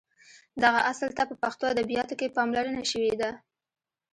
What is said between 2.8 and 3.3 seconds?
شوې ده.